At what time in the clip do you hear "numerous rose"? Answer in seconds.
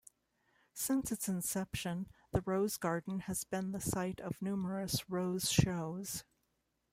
4.41-5.51